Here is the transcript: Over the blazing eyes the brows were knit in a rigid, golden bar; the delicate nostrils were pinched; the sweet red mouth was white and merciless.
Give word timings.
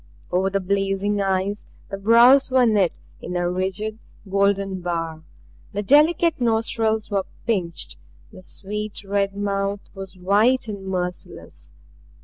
Over 0.31 0.49
the 0.49 0.59
blazing 0.59 1.21
eyes 1.21 1.63
the 1.91 1.97
brows 1.99 2.49
were 2.49 2.65
knit 2.65 2.99
in 3.21 3.35
a 3.35 3.47
rigid, 3.47 3.99
golden 4.27 4.81
bar; 4.81 5.21
the 5.73 5.83
delicate 5.83 6.41
nostrils 6.41 7.11
were 7.11 7.27
pinched; 7.45 7.99
the 8.31 8.41
sweet 8.41 9.03
red 9.03 9.35
mouth 9.37 9.91
was 9.93 10.17
white 10.17 10.67
and 10.67 10.87
merciless. 10.87 11.71